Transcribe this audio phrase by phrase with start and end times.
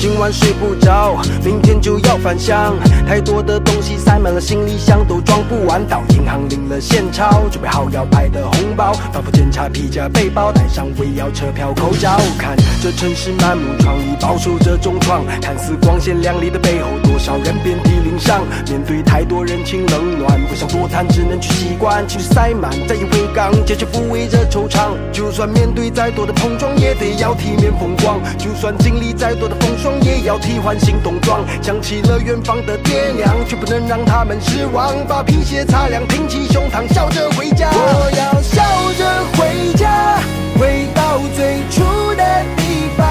[0.00, 2.74] 今晚睡不着，明天就要返乡。
[3.06, 5.86] 太多的东西塞满了行李箱，都装不完。
[5.86, 8.94] 到银行领了现钞，准备好要拍的红包。
[9.12, 12.18] 反复检查皮夹、背包，带上胃药、车票、口罩。
[12.38, 15.22] 看这城市满目疮痍，饱受着重创。
[15.42, 18.40] 看似光鲜亮丽的背后，多少人遍体鳞伤。
[18.70, 22.08] 面对太多人情冷暖，不想多谈，只能去习惯。
[22.08, 24.90] 情绪塞满，再也回港，结局抚慰着惆怅。
[25.12, 28.20] 就算面对再多的碰撞，也得要体面风光。
[28.36, 31.40] 就算经历再多的风霜，也要替换新冬装。
[31.62, 34.92] 想起了远方的爹娘，却不能让他们失望。
[35.06, 37.70] 把皮鞋擦亮，挺起胸膛，笑着回家。
[37.72, 38.62] 我要笑
[38.98, 40.18] 着回家，
[40.58, 41.84] 回到最初
[42.16, 42.24] 的
[42.56, 43.06] 地方。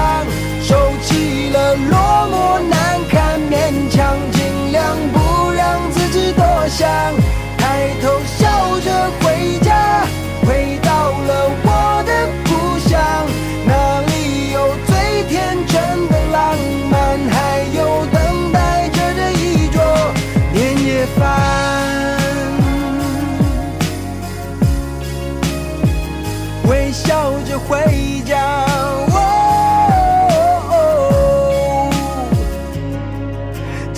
[0.62, 7.19] 收起了落寞难堪，勉强尽量不让自己多想。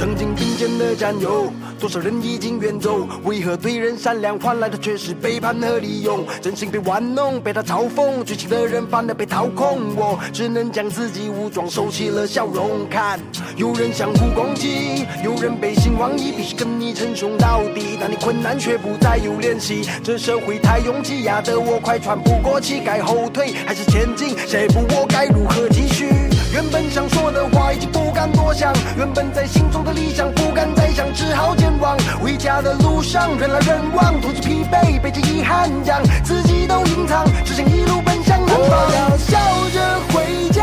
[0.03, 3.06] 曾经并肩的战友，多少人已经远走？
[3.22, 6.27] 为何对人善良换来的却是背叛和利用？
[6.41, 9.95] 真心被玩弄，被他嘲讽，最亲的人反而被掏空。
[9.95, 12.84] 我只能将自己武装，收起了笑容。
[12.91, 13.20] 看，
[13.55, 17.97] 有人相互攻击，有人背信忘义，必须跟你称兄道弟。
[18.00, 22.80] 但你困难却不再有联系，这社会太拥挤，压得我快喘不过气。
[22.85, 24.36] 该后退还是前进？
[24.48, 26.31] 下一步我该如何继续？
[26.52, 31.96] 原本想说的话已经不敢多想，原本在心中的理想不敢再想，只好健忘。
[32.20, 38.68] 回家的路上人来人往，独自疲惫，背着遗憾将自己都隐藏，只想一路奔向南方。
[38.68, 39.39] 我要笑
[39.73, 40.62] 着回家，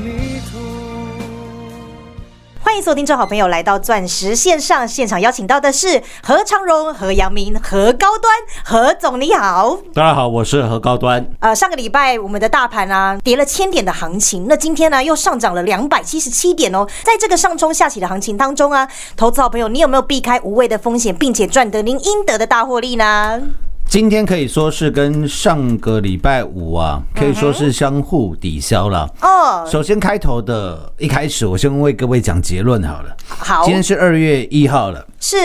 [2.71, 8.33] 欢迎锁定，众好朋友来到钻石线上现场，邀请到的是何长荣、何阳明、何高端，
[8.63, 9.77] 何总你好。
[9.93, 11.29] 大家好，我是何高端。
[11.41, 16.87] 呃，上个礼拜我们的大盘啊跌了千点的行情，那今天呢又上涨了两百七十七点哦。
[17.03, 18.87] 在这个上冲下起的行情当中啊，
[19.17, 23.41] 投资好朋友，你有没有避开无谓的风险，并且赚得您应得的大获利呢？
[23.91, 29.05] 今天可以说是跟上个礼拜五啊，可以说是相互抵消了。
[29.21, 33.13] 哦，首先开头的一开始，我先为各位讲结论好了。
[33.27, 33.65] 好。
[33.65, 35.37] 今，天是二月一号了，是。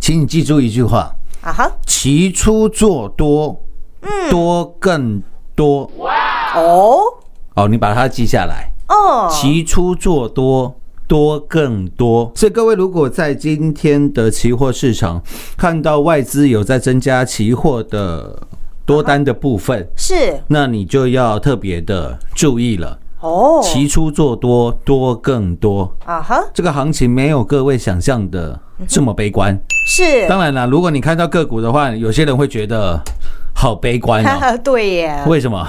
[0.00, 3.56] 请你记住一句话：啊哈，期初做多，
[4.28, 5.22] 多更
[5.54, 5.88] 多。
[5.98, 6.98] 哇哦。
[7.54, 8.68] 哦，你把它记下来。
[8.88, 10.74] 哦，期初做多，
[11.10, 12.30] 多更多。
[12.36, 15.20] 所以各位如果在今天的期货市场
[15.56, 18.40] 看到外资有在增加期货的
[18.86, 22.96] 多单的部分，是那你就要特别的注意了。
[23.18, 25.92] 哦，期初做多，多更多。
[26.04, 29.60] 啊哈，这个行情没有各位想象的这么悲观。
[29.88, 32.98] 是，当然了，如果你看到个股的话，有些人会觉得
[33.52, 34.28] 好悲观哦。
[34.28, 35.66] 哈哈，对耶，为什么？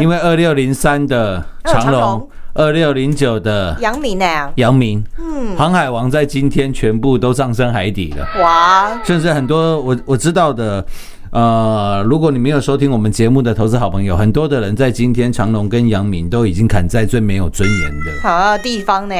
[0.00, 4.24] 因为二六零三的长隆长荣，二六零九的杨明呢？
[4.56, 10.84] 阳明，嗯，航海王在今天全部都葬身海底了，哇，甚至很多我我知道的。
[11.32, 19.14] 呃，如果你没有收听我们节目的投资好朋友，很多的人在今天长隆跟阳明都已经砍在最没有尊严的，好地方呢？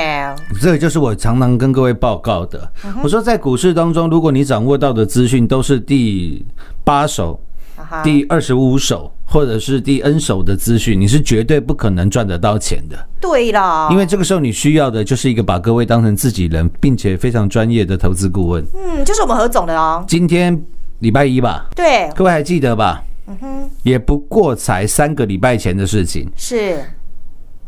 [0.60, 2.68] 这个就是我常常跟各位报告的。
[3.00, 6.44] 我说在股市当中，如果你掌握到的资讯都是第
[6.82, 7.40] 八手、
[7.76, 12.98] 啊第二十五手，或者是第 N 手的资讯，你是绝对不可能赚得到钱的。
[13.20, 18.66] 对啦，因为这个时候你需要的就是一个把各位当成自己人，并且非常专业的投资顾问。
[18.74, 20.04] 嗯，就是我们何总的哦。
[20.08, 20.60] 今天
[20.98, 23.04] 礼拜一吧，对，各位还记得吧？
[23.28, 26.28] 嗯哼也不过才三个礼拜前的事情。
[26.34, 26.84] 是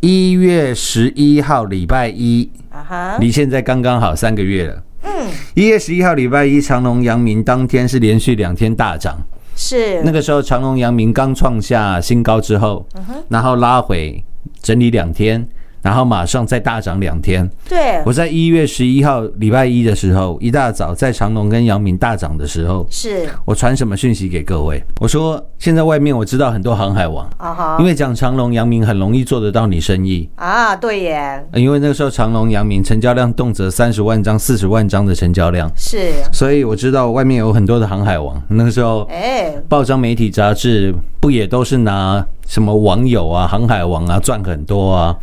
[0.01, 4.83] 一月十一号礼拜一，啊哈，离现在刚刚好三个月了。
[5.05, 9.17] 嗯，一月十一号礼拜一，长隆、阳明当天是连续两天大涨。
[9.57, 10.03] 是。
[10.03, 12.85] 那个时候，长隆、阳明刚创下新高之后，
[13.29, 14.23] 然后拉回
[14.61, 15.47] 整理两天，
[15.83, 17.49] 然后马上再大涨两天。
[17.69, 24.83] 对，我在一月十一号礼拜一的时候，一大早在长隆跟阳明大涨的时候，是我传什么讯息给各位？
[25.01, 30.29] 我说现在外面我知道很多航海王，啊哈因为讲长隆、阳明很容易做得到你生意。
[30.37, 38.41] 啊，对耶，因为那个时候长隆、阳明成交量动辄三十万张、四十万张的成交量，是所以我知道外面有很多的航海王。
[38.49, 45.17] 那个时候，哎，报章、媒体、杂志不也都是拿什么网友啊、航海王啊赚很多啊，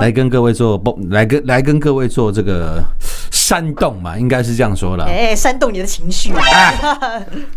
[0.00, 2.82] 来跟各位做不来跟来跟各位做这个
[3.30, 5.04] 煽动嘛，应该是这样说了。
[5.04, 6.32] 哎，煽动你的情绪，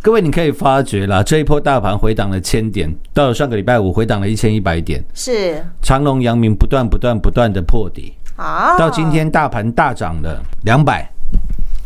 [0.02, 5.64] 各位，你可以发觉啦，这一波大盘回档了千点，到了上个礼拜五回档了一千一百点，是。
[5.82, 11.10] 长隆、阳明不断不断不断的破底，啊，到今天大盘大涨了两百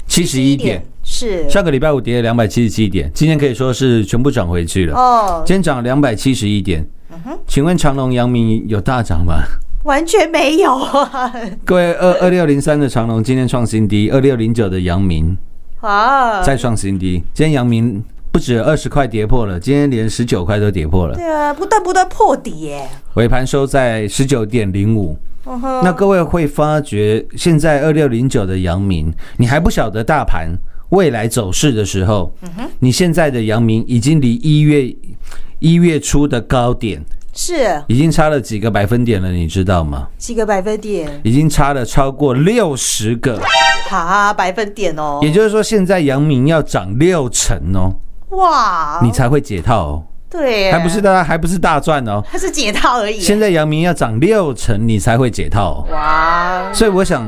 [0.07, 0.85] 七十一点。
[1.03, 1.49] 是。
[1.49, 4.95] 上个礼拜五跌了两百七十七点，今天可以说是全部涨回去了。
[4.95, 6.85] 哦，今天涨两百七十一点，
[7.47, 9.43] 请问长隆、阳明有大涨吗？
[9.83, 11.33] 完全没有啊
[11.65, 15.37] 各位，二二六零三的长隆今天创新低，二六零九的阳明
[15.81, 17.21] 啊，再创新低。
[17.33, 25.17] 今天阳明不止二十块跌破了，今天连十九块都跌破了，对啊，不断不断破底耶，尾盘收在十九点零五。
[25.83, 30.49] 那各位会发觉，现在二六零九的阳明，你还不晓得大盘
[30.93, 32.31] 未来走势的时候，
[32.79, 34.95] 你现在的阳明已经离一月
[35.59, 37.03] 一月初的高点
[37.33, 37.83] 是。
[37.87, 40.07] 已经差了几个百分点了，你知道吗？
[40.19, 43.41] 几个百分点，已经差了超过六十个，
[43.89, 47.95] 哈，百分点哦，也就是说，现在阳明要涨六成哦，
[48.37, 52.23] 哇，你才会解套哦，对耶，还不是大还不是大赚哦。
[52.31, 55.87] 它是解套而已耶，现在阳明要涨六成，你才会解套哦。
[55.91, 57.27] 哇，所以我想，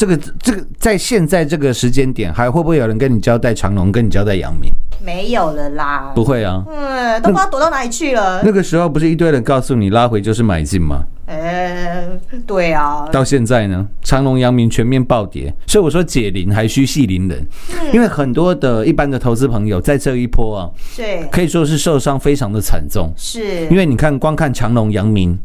[0.00, 4.72] 这个这个在现在这个时间点，还会不会有人跟你交代长隆，跟你交代阳明？
[5.04, 6.64] 没有了啦，不会啊。
[6.66, 11.04] 嗯，都不知道躲到哪里去了，那个时候不是一堆人告诉你拉回就是买进吗？
[11.26, 17.46] 呃，对啊，到现在呢，长隆、阳明全面暴跌，所以我说解铃还需系铃人，
[17.92, 25.38] 因为很多的一般的投资朋友在这一波啊，对，可以说是受伤非常的惨重，是，因为你看光看长隆、阳明，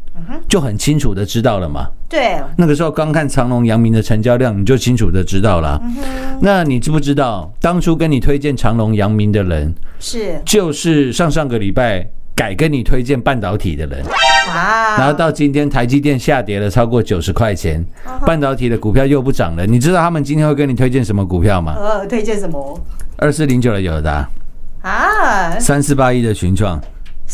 [0.48, 1.88] 就很清楚的知道了嘛。
[2.08, 5.82] 对，那个时候刚看长隆、阳明的成交量，你就清楚的知道了。
[6.42, 14.04] 那你知不知道，当初跟你推荐长隆、阳明的人，是就是上上个礼拜改跟你推荐半导体的人，
[14.54, 17.84] 啊，然后到今天台积电下跌了超过九十块钱，
[18.26, 19.66] 半导体的股票又不涨了。
[19.66, 21.76] 你知道他们今天会跟你推荐什么股票吗？
[21.78, 22.80] 呃，推荐什么
[23.18, 24.30] 二四零九的友达，
[24.82, 25.60] 啊？
[25.60, 26.80] 三四八一的群创。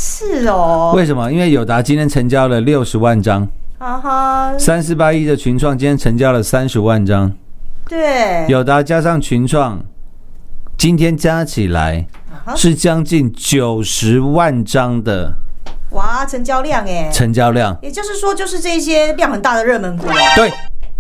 [0.03, 1.31] 是哦，为什么？
[1.31, 7.31] 因为友达今天成交了六十万张，啊哈，三四八一的群创今天成交了三十万张。
[7.87, 9.79] 对，友达加上群创，
[10.75, 12.07] 今天加起来
[12.55, 15.35] 是将近九十万张的
[15.91, 17.77] 哇，成交量哎，成交量。
[17.83, 20.51] 也就是说，就是这些量很大的热门股啊，对，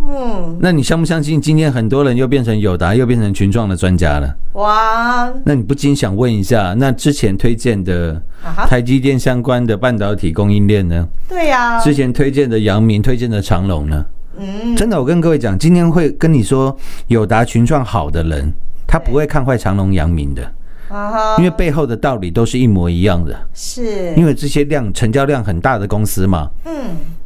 [0.03, 1.39] 嗯，那你相不相信？
[1.39, 4.35] 今天很多人又变成友达，又变成群创的专家了？
[4.53, 8.21] 哇，那你不禁想问一下，那之前推荐的
[8.67, 11.07] 台积电相关的半导体供应链呢？
[11.29, 14.05] 对呀，之前推荐的阳明、推荐的长隆呢？
[14.39, 16.75] 嗯，真的，我跟各位讲，今天会跟你说
[17.07, 18.51] 友达、群创好的人，
[18.87, 20.51] 他不会看坏长隆、阳明的，
[20.89, 23.37] 啊，因为背后的道理都是一模一样的。
[23.53, 26.71] 是，因为这些量成交量很大的公司嘛，嗯，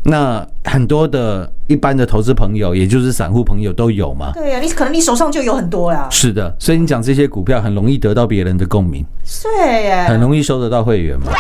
[0.08, 4.32] 那很多的一般的投资朋友，也就是散户朋友都有嘛。
[4.36, 9.04] 对呀，你可能你手上就有很多啦，是的，所以你讲这些股票很容易得到别人的共鸣，
[9.42, 11.32] 对耶，很容易收得到会员嘛。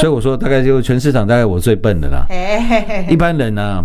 [0.00, 2.26] 所以我说，大概就全市场大概我最笨的啦。
[3.10, 3.84] 一般人呢、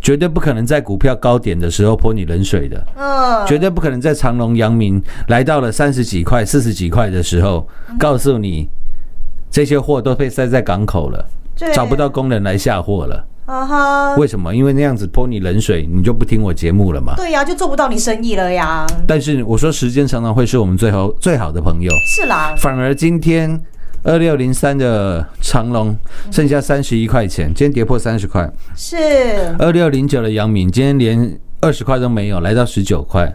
[0.00, 7.64] 绝对不可能在股票高点的时候泼你冷水的，嗯，绝对不可能在长隆、阳明来到了三十几块、四十几块的时候，
[8.00, 8.68] 告诉你
[9.48, 11.24] 这些货都被塞在港口了，
[11.72, 13.24] 找不到工人来下货了。
[13.46, 14.54] 啊哈，为什么？
[14.54, 17.14] 因为那样子泼你冷水，你就不听我节目了嘛。
[17.16, 23.60] 对呀，就做不到你生意了呀，但是我说时间常常会是我们最好最好的朋友，是啦，反而今天
[24.02, 25.94] 二六零三的长隆
[26.30, 28.50] 剩下三十一块钱，今天跌破三十块。
[28.74, 28.96] 是，
[29.58, 33.30] 二六零九的阳明今天连二十块都没有，来到十九块。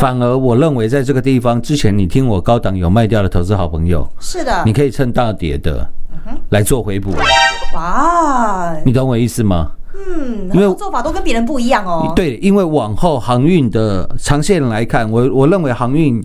[0.00, 5.88] 反而我认为在这个地方之前，你听我高档有卖掉的投资好朋友，是的你，可以趁大跌的
[6.50, 7.12] 来做回补。
[7.74, 9.70] 哇，你懂我意思吗？
[9.94, 12.12] 嗯，因为做法都跟别人不一样哦。
[12.14, 16.24] 对，因为往后航运的长线来看，我我认为航运。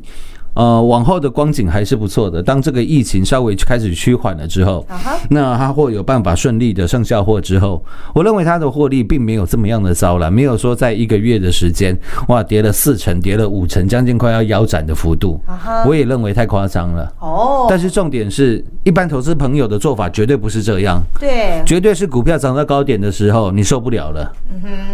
[0.53, 2.41] 呃，往后的光景还是不错的。
[2.41, 4.85] 当这个疫情稍微开始趋缓了之后，
[5.29, 7.83] 那它会有办法顺利的上下货之后，
[8.13, 15.39] 我认为它的获利并没有这么样的糟了，没有说在一个月的时间，哇，跌了四成，跌了五成，将近快要腰斩的幅度
[15.87, 17.11] 我也认为太夸张了。
[17.19, 24.31] 哦，但是重点是，一般投资朋友的做法绝对不是这样，对绝对是股票涨到高点的时候，你受不了了，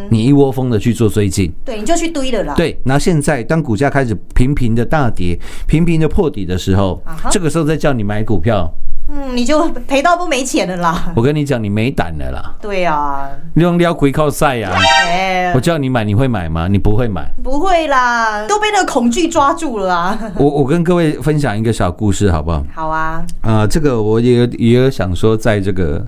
[0.10, 1.52] 你一窝蜂的去做追进。
[1.66, 5.38] 对，你就去堆了啦。，对，那现在当股价开始频频的大跌，
[5.68, 8.72] 频频的破底的时候这个时候再叫你买股票，
[9.08, 11.12] 嗯，你就赔到不没钱了啦。
[11.16, 14.72] 我跟你讲，你没胆了啦，对啊，你用撩鬼靠赛呀！
[14.76, 16.68] 哎我，叫你买，你会买吗？
[16.68, 17.28] 你不会买。
[17.44, 20.20] 不会啦，都被那个恐惧抓住了啊。
[20.36, 22.64] 我我跟各位分享一个小故事，好不好？
[22.76, 26.06] 好啊，啊、这个我也也有想说，在这个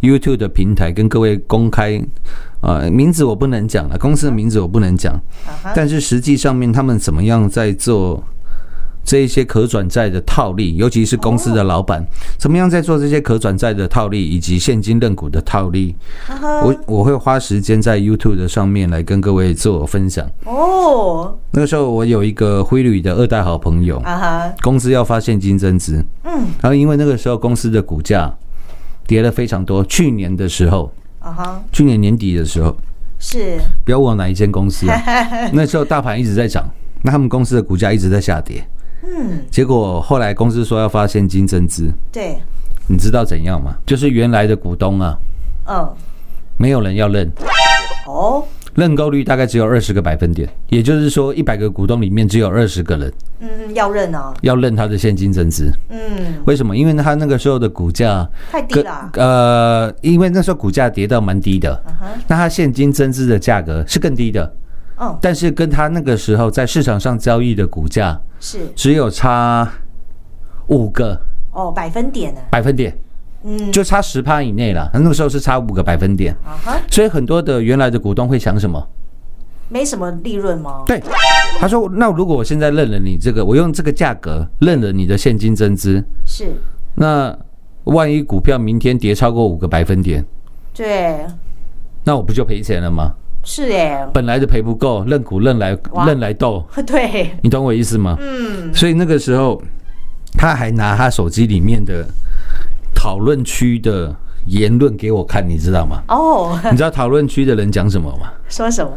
[0.00, 2.00] YouTube 的平台跟各位公开，
[2.60, 5.20] 呃，名字我不能讲了，公司的名字我不能讲，
[5.74, 8.22] 但是实际上面他们怎么样在做
[9.06, 12.04] 这一些可转债的套利，尤其是公司的老板
[12.36, 15.94] 怎么样在做这些可转债的套利以及现金认股的套利，
[16.42, 20.28] 我我会花时间在 YouTube 的上面来跟各位做分享。
[20.44, 24.02] 哦，那个时候我有一个灰旅的二代好朋友，
[24.60, 28.34] 公司要发现金增资，嗯，然后因为那个时候公司的股价
[29.06, 32.76] 跌了非常多，去年的时候，啊哈，去年年底的时候，
[33.20, 35.00] 是，不要问我哪一间公司啊，
[35.54, 36.68] 那时候大盘一直在涨，
[37.02, 38.66] 那他们公司的股价一直在下跌，
[39.02, 42.38] 嗯，结果后来公司说要发现金增资，对，
[42.88, 43.76] 你知道怎样吗？
[43.86, 45.16] 就是原来的股东啊，
[45.66, 45.88] 嗯，
[46.56, 47.30] 没有人要认，
[48.06, 55.70] 哦，认购率大概只有二十个百分点，也就是说一百个股东里面只有二十个人嗯，要认啊，要认他的现金增资。
[55.90, 55.98] 嗯，
[56.46, 56.76] 为什么？
[56.76, 61.82] 因为他那个时候的股价太低了，呃，因为那时候股价跌到蛮低的，
[62.26, 64.50] 那他现金增资的价格是更低的，
[64.98, 69.70] 嗯，但是跟他那个时候在市场上交易的股价是，只有差
[70.68, 71.20] 五个
[71.52, 72.96] 哦，百分点呢，百分点，
[73.44, 74.90] 嗯，就差十趴以内了。
[74.94, 76.36] 那个时候是差五个百分点，
[76.90, 78.86] 所以很多的原来的股东会想什么？
[79.68, 80.84] 没什么利润吗？
[80.86, 81.02] 对，
[81.58, 86.52] 他说：“那如果我现在认了你这个，我用这个价格认了你的现金增资，是，
[86.94, 87.36] 那
[87.82, 90.24] 万一股票明天跌超过五个百分点，
[90.72, 91.26] 对，
[92.04, 93.12] 那我不就赔钱了吗？
[93.46, 98.16] 是哎，本来的赔不够，认苦认来哇认来斗， 对，你懂我意思吗？
[98.20, 99.62] 嗯，所以那个时候，
[100.36, 102.04] 他还拿他手机里面的
[102.94, 104.14] 讨论区的
[104.46, 106.02] 言论给我看，你知道吗？
[106.08, 108.32] 哦， 你知道讨论区的人讲什么吗？
[108.48, 108.92] 说什么？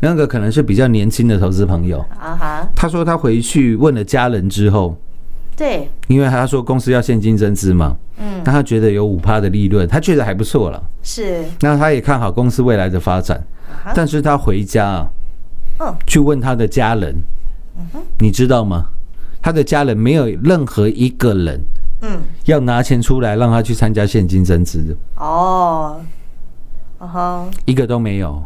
[0.00, 4.96] 那个可能是比较年轻的投资朋友，啊哈，他说他回去问了家人之后，
[5.56, 10.82] 对，因为他说公司要现金增资嘛，嗯，那他觉得有五趴的利润，他觉得还不错了。
[11.02, 13.42] 是，那他也看好公司未来的发展，
[13.94, 15.08] 但是他回家啊
[15.80, 17.14] 嗯，去问他的家人，
[18.18, 18.86] 你知道吗？
[19.42, 21.60] 他的家人没有任何一个人
[22.02, 26.00] 嗯，要拿钱出来让他去参加现金增资的，哦，
[27.64, 28.42] 一个都没有。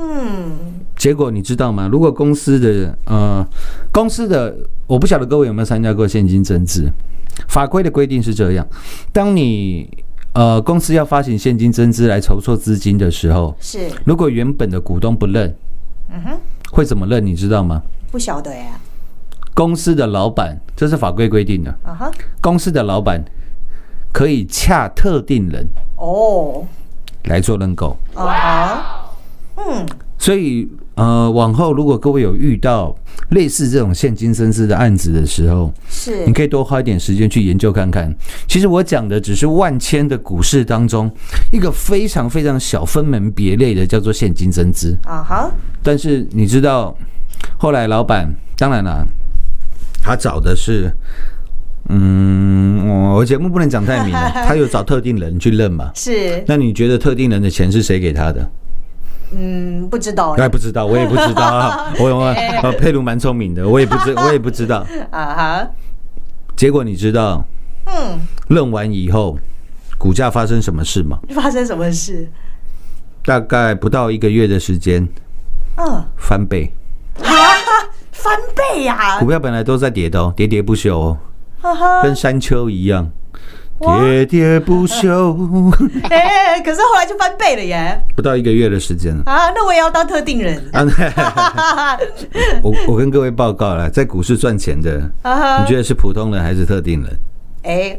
[0.00, 0.52] 嗯，
[0.96, 1.88] 结果你知道吗？
[1.90, 3.44] 如果公司的呃
[3.90, 4.54] 公司的，
[4.86, 6.88] 我不晓得各位有没有参加过现金增资，
[7.48, 8.66] 法规的规定是这样：
[9.12, 9.90] 当你
[10.34, 15.52] 呃公司要发行现金增资来筹措资金的时候，是，如果原本的股东不认，
[16.10, 16.38] 嗯哼，
[16.70, 17.24] 会怎么认？
[17.26, 17.82] 你知道吗？
[18.12, 18.80] 不晓得呀，
[19.54, 23.22] 公司的老板，这是法规规定的，啊哈，公司的老板
[24.12, 26.64] 可以洽特定人哦，
[27.24, 27.96] 来做认购。
[28.14, 28.97] 啊哈，
[29.58, 29.84] 嗯，
[30.18, 32.96] 所以呃，往后如果各位有遇到
[33.30, 38.14] 类似这种现金增资的案子的时候，是你，可以多花一点时间去研究看看。
[38.46, 41.10] 其实我讲的只是万千的股市当中
[41.52, 44.96] 一个非常非常小分门别类的，叫做现金增资。
[45.04, 45.50] 啊哈，
[45.82, 46.96] 但是你知道，
[47.58, 49.06] 后来老板当然了，
[50.02, 50.90] 他找的是。
[51.90, 55.90] 嗯，我我节目不能讲太明了， 他有找特定人去认嘛？
[55.94, 58.46] 是，那你觉得特定人的钱是谁给他的？
[59.32, 60.32] 嗯，不知道。
[60.32, 61.92] 我也不知道，我也不知道啊。
[62.00, 64.86] 我我呃佩鲁蛮聪明的，我也不知 我也不知道。
[65.10, 65.68] 啊哈，
[66.56, 67.44] 结果你知道
[67.86, 69.38] 嗯，认完以后，
[69.98, 71.18] 股价发生什么事吗？
[71.34, 72.28] 发生什么事？
[73.24, 75.06] 大概不到一个月的时间
[75.76, 76.72] 嗯，翻倍，
[77.22, 77.28] 啊，
[78.12, 81.18] 翻倍呀股，票本来都在跌的哦，喋喋不休哦，
[82.02, 83.10] 跟山丘一样，哇
[83.80, 85.36] 喋喋不休。
[86.10, 90.84] 哎，可是后来就翻倍了耶，不到一个月的时间啊，那我也要当特定人，啊，
[92.62, 94.98] 我我跟各位报告了，在股市赚钱的，
[95.60, 97.18] 你觉得是普通人还是特定人？
[97.62, 97.98] 哎，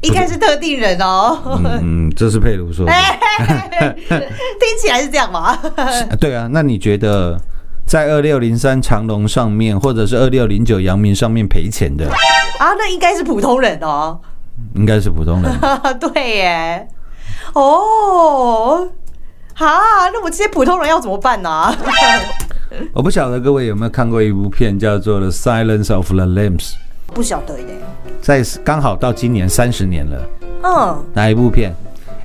[0.00, 1.38] 应该是特定人哦。
[1.82, 2.92] 嗯，这是佩如说的。
[4.08, 5.58] 听起来是这样吗？
[5.76, 7.38] 啊对啊，那你觉得
[7.86, 12.08] 在二六零三长隆上面，或者是二六零九阳明上面赔钱的，
[12.58, 14.18] 啊，那应该是普通人哦。
[14.74, 15.52] 应该是普通人。
[16.00, 16.88] 对耶，
[17.54, 18.88] 哦，
[19.54, 21.74] 哈，那我这些普通人要怎么办呢？
[22.92, 26.70] 我不晓得各位有没有看过一部片，叫做《The Silence of the Lambs》，
[27.14, 27.66] 不晓得耶。
[28.20, 30.26] 在刚好到今年三十年了。
[30.62, 31.74] 嗯，哪一部片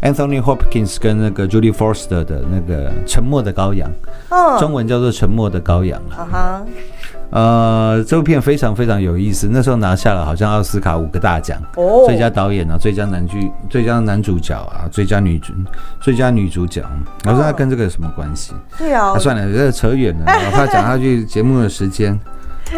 [0.02, 3.90] ？Anthony Hopkins 跟那个 Julie Foster 的那个《沉默的羔羊》，
[4.30, 6.18] 嗯，中文叫做《沉默的羔羊》啊。
[6.18, 6.66] 啊哈，
[7.34, 15.52] 呃，这部片非常非常有意思，那时候拿下了好像奥斯卡五个大奖，哦最佳导演啊，最佳男剧、最佳男主角啊，最佳女主、
[16.00, 16.86] 最佳女主角。
[17.26, 18.54] 我说他跟这个有什么关系？
[18.78, 22.20] 对啊啊，，算了，这扯远了， 我怕讲下去节目的时间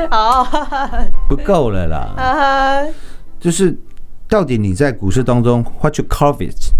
[0.10, 0.48] 哦，
[1.28, 2.86] 不够了啦。
[3.38, 3.78] 就是
[4.30, 6.72] 到底你在股市当中，what you covet？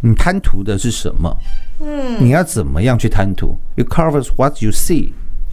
[0.00, 1.34] 你贪图的是什么？
[1.80, 5.12] 嗯，你要怎么样去贪图？You covet what you see。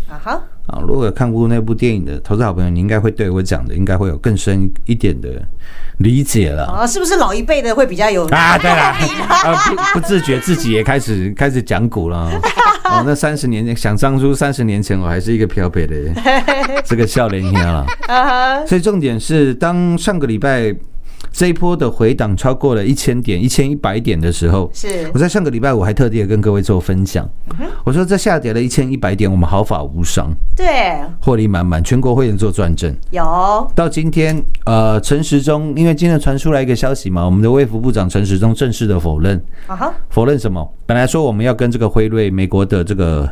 [0.10, 5.30] 啊哈，啊，如果有看过那部电影的投资好朋友，你应该会对我讲的应该会有更深一点的
[5.98, 6.66] 理解了。
[6.66, 12.32] 啊，是不是老一辈的会比较有啊， 对了，啊不 不自觉自己也开始 开始讲股了。
[12.86, 15.96] 哦，那三十年前，想当初三十年前我还是一个漂北的
[16.86, 17.86] 这个笑脸兄了。
[18.66, 20.76] 所以重点是，当上个礼拜
[21.32, 25.10] 这一波的回档超过了一千点、一千一百点的时候，是。
[25.14, 27.28] 我在上个礼拜我还特地的跟各位做分享，
[27.84, 32.94] 我说这下跌了一千一百点，我们毫发无伤，对，获利满满，全国会员做转正。
[33.12, 33.72] 有。
[33.76, 40.74] 到今天，呃，陈时中，因为今天传出来一个消息嘛，我们的卫福部长陈时中正式的否认，啊哈，否认什么？
[40.90, 43.30] 本来说我们要跟这个辉瑞，美国的这个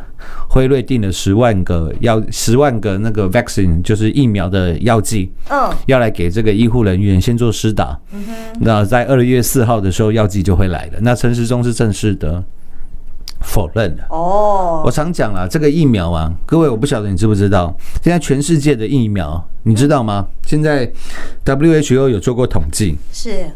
[0.48, 7.98] 辉瑞订了十万个药，十万个那个 vaccine，就是疫苗的药剂，嗯，要来给这个医护人员先做施打。
[8.12, 8.20] 嗯
[8.60, 11.00] 那在二月四号的时候，药剂就会来了。
[11.00, 12.40] 那陈时中是正式的
[13.40, 14.04] 否认了。
[14.10, 20.24] 哦，我常讲了，这个疫苗啊，各位我不晓得你知不知道，现在全世界的疫苗，你知道吗？
[20.46, 20.88] 现在
[21.44, 23.50] WHO 有做过统计，是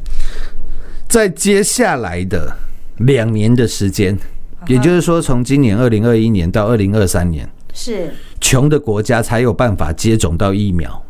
[1.07, 2.53] 在接下来的
[3.07, 4.17] 两年的时间，
[4.67, 11.03] 也就是说，从今年二零二一年到二零二三年，是，穷的国家才有办法接种到疫苗。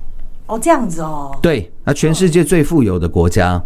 [0.46, 3.62] 哦，这样子哦，对，那全世界最富有的国家，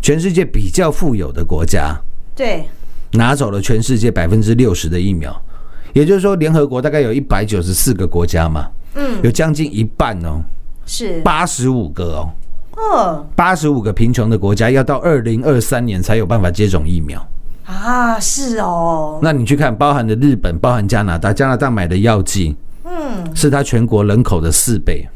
[0.00, 1.96] 全世界比较富有的国家，
[2.34, 2.64] 对，
[3.12, 5.34] 拿走了全世界百分之六十的疫苗，
[5.92, 10.42] 也就是说，联合国大概有一百九十四个国家嘛，嗯，有将近一半哦，
[10.86, 12.30] 是，八十五个哦，
[12.76, 17.24] 嗯，八十五个贫穷的国家要到二零二三年才有办法接种疫苗。
[17.72, 22.54] 啊，是哦，那你去看，包含的日本，包含加拿大，加拿大买的药剂
[22.84, 25.08] 嗯，是它全国人口的四倍。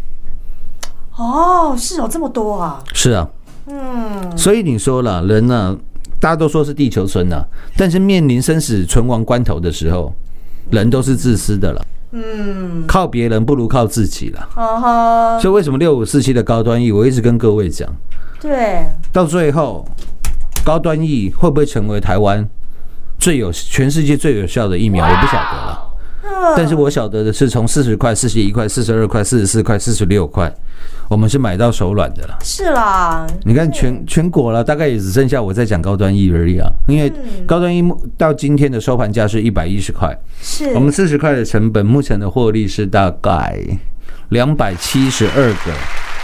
[1.17, 3.29] 哦，是哦，这么多啊，是啊，
[3.67, 5.77] 嗯，所以你说了，人呢、
[6.21, 7.45] 大家都说是地球村呐、
[7.77, 10.13] 但是面临生死存亡关头的时候，
[10.71, 11.85] 人都是自私的了。
[12.13, 14.49] 嗯，靠别人不如靠自己了。
[14.55, 17.89] 啊哈，所以为什么六五四七的高端 E，我一直跟各位讲，
[18.41, 19.87] 对，到最后，
[20.67, 22.45] 高端疫会不会成为台湾
[23.21, 25.07] 最有全世界最有效的疫苗？
[25.07, 25.83] 我不晓得了。
[26.57, 30.53] 但是我晓得的是，从四十块、四十一块、四十二块、四十四块、四十六块，
[31.09, 32.37] 我们是买到手软的了。
[32.43, 36.69] 是啦，你看全全国了，大概也只剩下我在讲高端 E 而已啊。
[36.89, 37.13] 因为
[37.47, 43.57] 高端 E 目到今天的收盘价是一百一十块，是我们四十块的成本，目前的获利是大概
[44.31, 45.73] 两百七十二个，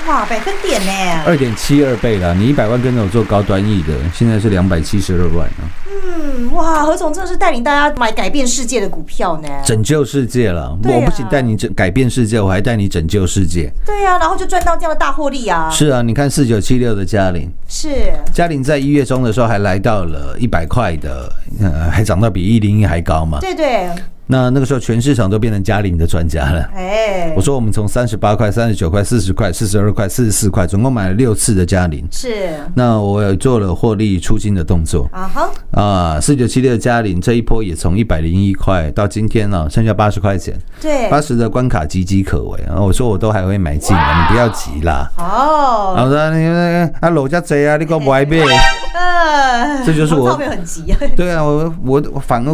[0.07, 2.35] 哇，百分点呢，二点七二倍啦。
[2.35, 10.63] 你一百万跟着我做高端 E 的，现在是两百七十二万啊，嗯，哇，何总真的是带领大家买改变世界的股票呢，拯救世界了。
[10.63, 13.73] 啊我不仅带你拯改变世界，我还带你拯救世界。
[13.87, 23.39] 对呀、然后就赚到这样的大获利啊，是啊，你看四九七六的嘉玲，是，嘉玲在一月中的时候还来到了一百块的，呃，还涨到比一零一还高嘛。
[23.41, 23.89] 对对，
[24.27, 26.63] 那那个时候全市场都变成嘉玲的专家了。
[26.75, 32.07] 哎，我说我们从三十八块、三十九块、四十块、四十二块、四十四块，总共买了六次的嘉玲。
[32.11, 42.81] 是那我有做了获利出金的动作啊哈，啊，四九七六的嘉玲这一波也从一百零一块到今天呢、剩下八十块钱，对，八十的关卡岌岌可危啊！
[42.81, 45.11] 我说我都还会买进啊，你不要急啦。
[45.19, 48.43] 哦，啊，我说你那个啊，楼价贼啊，你给我买呗。
[48.95, 52.53] 嗯，这就是我很急，对啊，我我我反而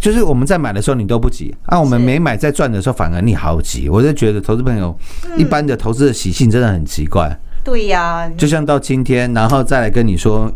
[0.00, 3.88] 就是我们在买的时候你都不急啊，我们没买在赚的时候反而你好急。
[3.88, 4.96] 我就觉得投资朋友
[5.36, 7.36] 一般的投资的习性真的很奇怪。
[7.64, 10.50] 对呀、就像到今天，然后再来跟你说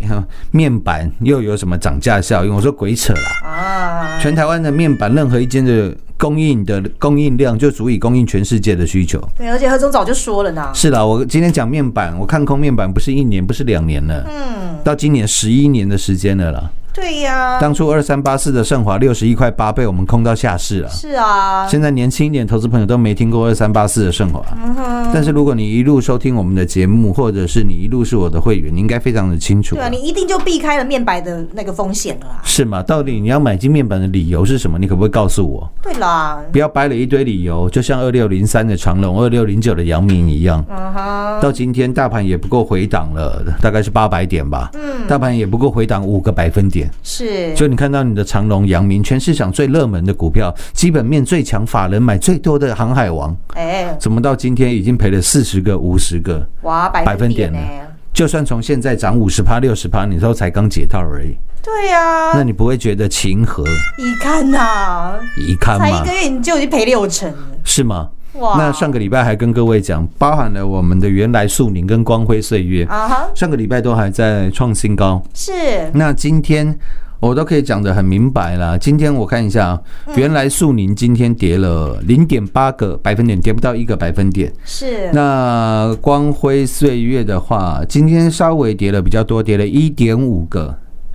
[0.50, 3.50] 面板又有什么涨价效应，我说鬼扯啦！
[3.50, 9.20] 啊，全台湾的面板任何一间的供应的供应量就足以供应全世界的需求。
[9.36, 16.70] 对，而且何总早就说了呢，是啦，我今天讲面板，我看空面板不是一年，不是两年了，嗯，到今年十一年的时间了啦。
[16.94, 20.88] 对呀，当初二三八四的盛华六十一块八被我们空到下市了。
[20.90, 32.40] 是啊，现在年轻一点投资朋友都没听过二三八四的盛华，嗯但是如果你一路收听我们的节目，或者是你一路是我的会员，你应该非常的清楚对，啊，你一定就避开了面板的那个风险了啦。
[32.44, 32.82] 是吗？
[32.82, 34.78] 到底你要买进面板的理由是什么？
[34.78, 35.70] 你可不可以告诉我？
[35.82, 40.64] 对啦，不要掰了一堆理由，就像二六零三的长隆、二六零九的阳明一样。
[40.68, 44.70] 嗯哼，到今天大盘也不够回档了，大概是八百点吧。
[44.74, 46.81] 嗯，大盘也不够回档五个百分点。
[47.02, 57.88] 是，就你看到你的长隆、阳明，全市场最热门的股票，基本面最强、法人买最多的航海王，哎，怎么到今天已经赔了四十个、五十个哇，百百分点呢了？？
[58.12, 63.64] 就算从现在涨五十趴、六十趴，你都才刚解套而已，对呀、那你不会觉得情何
[63.96, 66.12] 以堪呐、一看吗才一个？
[66.12, 68.10] 月你就已经赔六成了，是吗？
[68.34, 68.56] 哇！
[68.56, 75.22] 那上个礼拜还跟各位讲，包含了我们的原来速宁跟光辉岁月，啊哈，上个礼拜都还在创新高。
[75.34, 75.52] 是
[75.92, 76.76] 那今天
[77.20, 78.78] 我都可以讲得很明白了。
[78.78, 79.80] 今天我看一下啊，
[80.16, 84.52] 原来速宁今天跌了零点八个百分点，跌不到一个百分点。
[84.64, 90.74] 是，那光辉岁月的话，今天稍微跌了比较多，跌了一点五个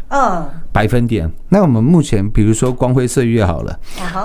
[0.10, 0.46] 嗯，
[0.78, 1.28] 百分点。
[1.50, 3.80] 那我们目前，比如说光辉岁月好了，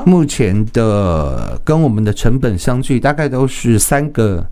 [0.05, 4.45] 目前的跟我们的成本相距大概都是三个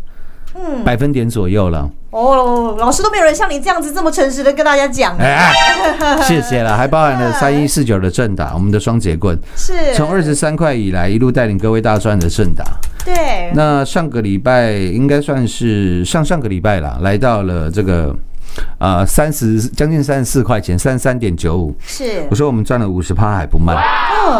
[0.82, 1.90] 百分点左右了。
[2.08, 5.52] 哦，老师都没有人像你这样子这么诚实的跟大家讲，哎，
[6.22, 12.64] 谢谢了，还包含了 三一四九的正打，我们的双节棍，是从二十三块以来一路带领各位大赚的正打。
[13.04, 18.16] 对，那上个礼拜应该算是上上个礼拜啦，来到了这个
[18.78, 21.74] 呃三十将近三十四块钱，三十三点九五。
[21.80, 23.76] 是我说我们赚了五十趴还不慢。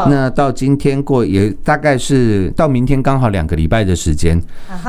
[0.09, 4.40] 那到今天过也大概是到明天刚好两个礼拜的时间。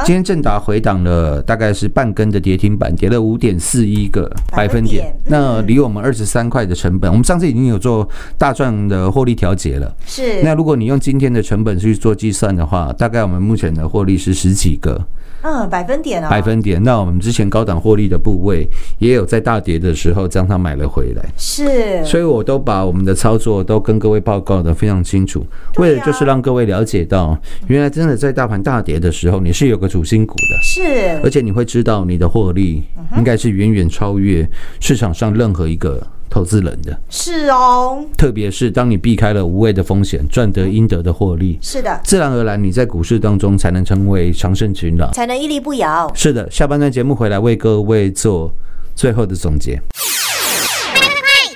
[0.05, 5.13] 今天正达回档了大概是半根的跌停板，跌了五点四一个百分点。
[5.25, 9.93] 那离我们二十三块的成本，我们上次已经有做大赚的获利调节了。
[10.05, 15.01] 是，那如果你用今天的成本去做计算的话，大概我们目前的获利是十几个
[15.43, 16.81] 嗯，百分点啊，百分点。
[16.83, 18.67] 那我们之前高档获利的部位，
[18.99, 21.25] 也有在大跌的时候将它买了回来。
[21.37, 30.61] 是，所以我都把我们的操作都跟各位报告的非常清楚，啊为了就是让各位了解到，原来真的在大盘大跌的时候，你是有个主心骨的。
[30.61, 34.47] 是而且你会知道你的获利嗯应该是远远超越
[34.79, 45.11] 市场上任何一个投资人的，是哦，特别是当你避开了无谓的风险，赚得应得的获利，是的，自然而然你在股市当中才能成为常胜群了。
[45.13, 46.09] 才能屹立不摇。
[46.15, 48.49] 是的，下半段节目回来为各位做
[48.95, 49.73] 最后的总结。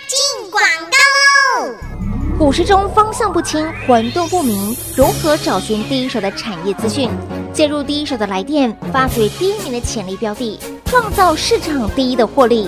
[0.07, 0.61] 进广
[0.91, 1.75] 告喽！
[2.37, 7.09] 股市中方向不清、混沌不明，如何找寻第一手的产业资讯？
[7.53, 12.67] 介入第一手的来电，发掘第一名的潜力标的，创造市场第一的获利。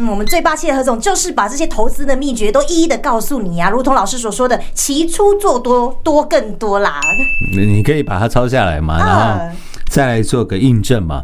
[0.00, 7.00] 嗯，我们最霸气的何总就是把这些投资的秘诀都一一的告诉你啊，如同老师所说的，起初做多，多更多啦。
[7.52, 9.56] 你你可以把它抄下来嘛，然后嗯
[9.88, 11.22] 再来做个印证嘛。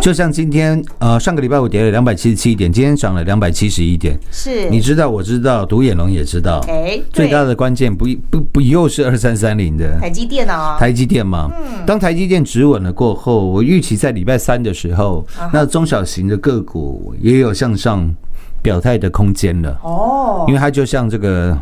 [0.00, 4.18] 就像今天呃上个礼拜五跌了两百七十七点，今天涨了两百七十一点。
[4.30, 6.60] 是，你知道，我知道，独眼龙也知道。
[6.68, 11.50] 哎，对最大的关键不不不又是二三三零的台积电啊，台积电嘛。
[11.56, 11.84] 嗯？
[11.86, 18.14] 当台积电止稳了过后，我预期在礼拜三的时候，那中小型的个股也有向上
[18.62, 19.78] 表态的空间了。
[19.82, 21.56] 哦因，为它就像这个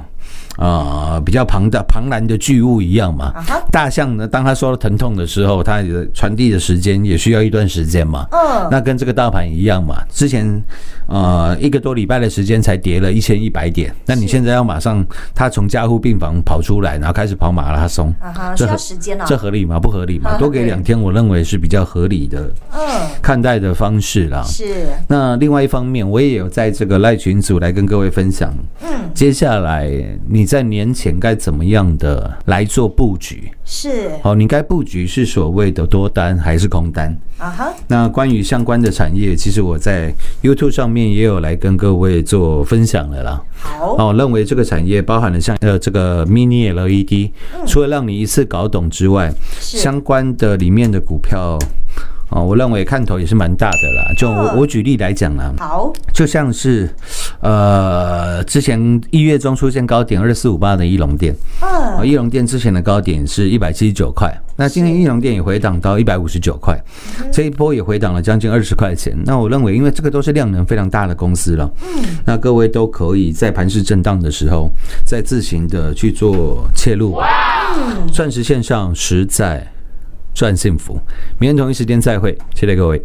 [0.59, 3.33] 呃比较庞大庞然的巨物一样嘛。
[3.71, 8.27] 大象呢，当它受到疼痛的时候，它的传递的时间也需要一段时间嘛。
[8.33, 10.47] 嗯那跟这个大盘一样嘛，之前
[11.07, 19.25] 呃一个多礼拜的时间才跌了一千一百点，那你现在要马上它从加护病房跑出来，然后开始跑马拉松，啊哈，需要时间了。
[19.27, 19.79] 这合理吗？
[19.79, 20.38] 不合理嘛啊？
[20.38, 22.81] 多给两天，我认为是比较合理的嗯，
[23.21, 24.43] 看待的方式啦。
[24.45, 29.91] 是，那另外一方面，我也有在这个赖群组来跟各位分享，嗯，接下来
[30.27, 33.50] 你在年前该怎么样的来做布局？
[33.64, 37.16] 是，好，你该布局是所谓的多单还是空单？
[37.38, 43.42] 啊哈，那关于相关的产业，其实我在 YouTube 上面也有来跟各位做分享了啦。
[43.55, 47.31] 好，哦，认为这个产业包含了像呃这个 Mini LED，、
[47.66, 51.59] 除了让你一次搞懂之外，相关的里面的股票。
[52.35, 54.03] 哦，我认为看头也是蛮大的啦。
[54.16, 54.59] 就我嗯。
[54.62, 56.88] 我举例来讲啦，好，就像是
[57.40, 66.79] 呃之前一月中出现高点二四五八的一龙店，哦，嗯，一龙店之前的高点是一百七十九块，那今天一龙店也回档到一百五十九块，
[67.33, 69.16] 这一波也回档了将近二十块钱。
[69.25, 74.71] 那我认为，因为这个都是量能非常大的公司了，嗯，那各位都可以在盘势震荡的时候，
[75.05, 77.21] 再自行的去做切入，
[78.12, 79.66] 钻石线上实在
[80.35, 80.99] 赚幸福。
[81.38, 83.03] 明天同一时间再会，谢谢各位。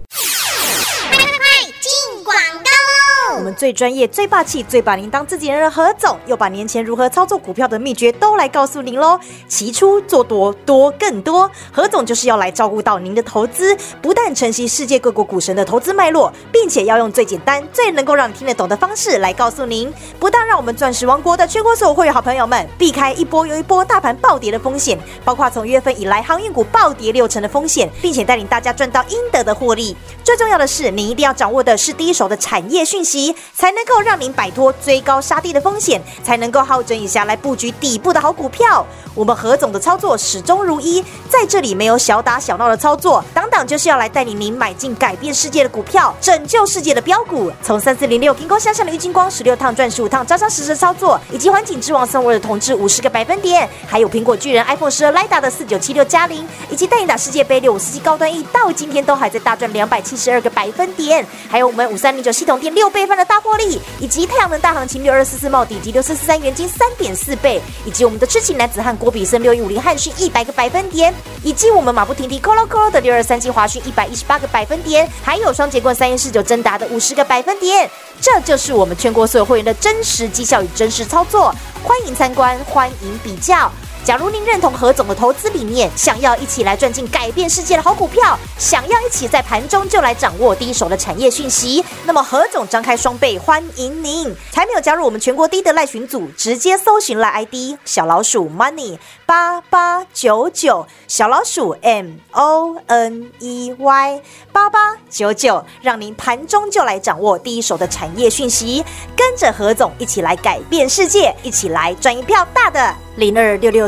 [3.58, 9.20] 最专业、最霸气、最把您当自己人的何总，又把年前如何操作股票的秘诀都来告诉您喽。
[9.48, 29.98] 起初做多，多更多，何总就是要来照顾到您的投资，不但承袭世界各国股神的投资脉络，并且要用最简单、最能够让你听得懂的方式来告诉您，不但让我们钻石王国的全国所有会员好朋友们避开一波又一波大盘暴跌的风险，包括从月份以来航运股暴跌六成的风险，并且带领大家赚到应得的获利。
[30.24, 38.86] 最重要的是，您一定要掌握的是第一手的产业讯息，才能够让您摆脱追高杀低的风险，才能够好整以暇来布局底部的好股票。
[39.14, 47.52] 我们何总的操作始终如一，在这里没有小打小闹的操作，档档就是要来带领您买进改变世界的股票，拯救世界的标股。
[47.64, 77.90] 从三四零六天空向上的郁金光十六趟赚十五趟，扎扎实实操作，以及环境之王送我的同志五十个百分点，还有苹果巨人 iPhone 十二 Lida 的四九七六加零，以及带你打世界杯六五四七高端 E 到今天都还在大赚两百七十二个百分点，还有我们五三零九系统店六倍翻的大获利，以及太阳能大行情六二四四帽底及六四四三元金三点四倍，以及我们的痴情男子汉郭比森六一五零汉逊一百个百分点，以及我们马不停蹄 Colo Colo 的六二三七华讯一百一十八个百分点，还有双节棍三一四九真达的五十个百分点，
[78.22, 83.72] 这就是我们全国所有会员的真实绩效与真实操作，欢迎参观，欢迎比较。
[84.08, 94.34] 假如您认同何总的投资理念，想要一起来赚进改变世界的好股票，想要一起在盘中就来掌握第一手的产业讯息，那么何总张开双臂欢迎您。
[94.54, 104.22] 还没有加入我们全国第一的赖群组，直接搜寻赖 ID 小老鼠 money 八八九九，小老鼠 M O N E Y
[104.54, 108.86] 八八九九，让您盘中就来掌握第一手的产业讯息，
[109.18, 112.96] 跟着何总一起来改变世界，一起来赚一票大的。
[113.18, 113.88] 零二六六